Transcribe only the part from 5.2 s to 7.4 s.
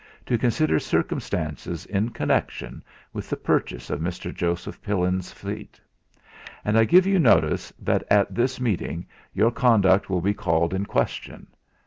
fleet. And I give you